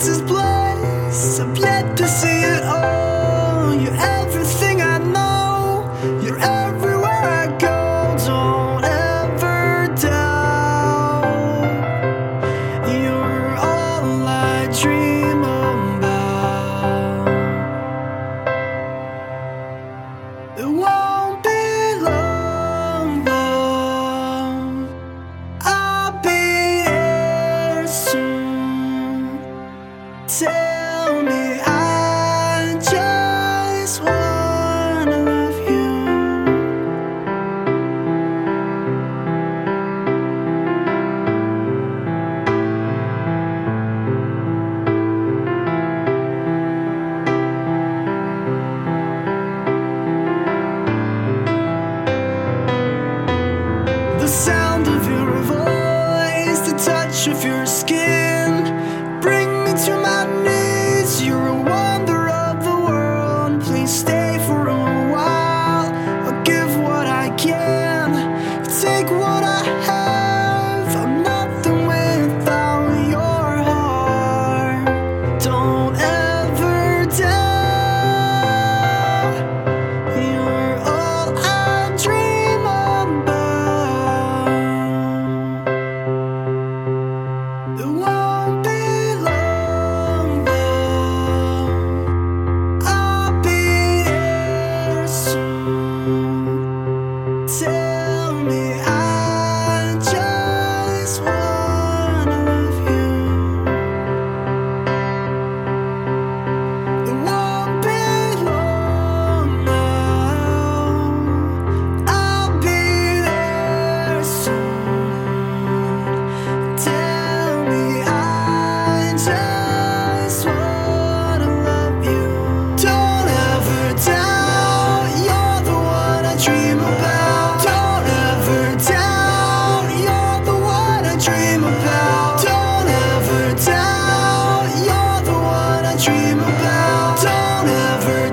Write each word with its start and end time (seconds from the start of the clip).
Is 0.00 0.22
bliss. 0.22 1.40
I've 1.40 1.58
yet 1.58 1.94
to 1.98 2.08
see 2.08 2.40
it 2.40 2.59
tell 30.40 31.22
me 31.22 31.60
I 31.66 32.74
just 32.80 34.02
wanna 34.02 35.18
love 35.30 35.58
you. 35.70 35.90
The 54.20 54.26
sound 54.26 54.86
of 54.88 55.06
your 55.06 55.32
voice, 55.42 56.60
the 56.68 56.74
touch 56.82 57.28
of 57.28 57.44
your 57.44 57.66
skin. 57.66 57.99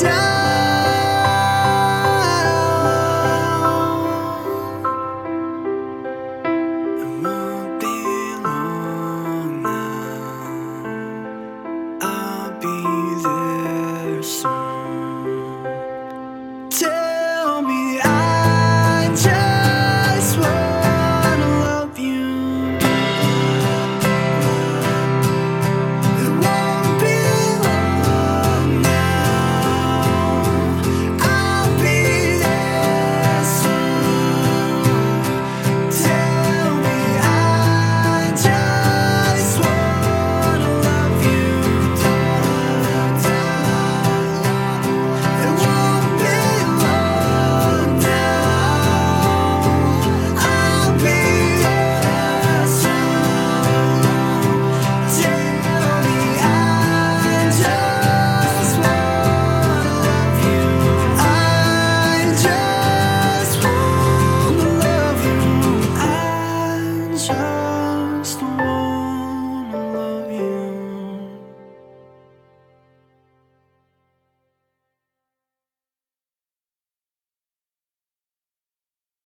time. 0.00 0.27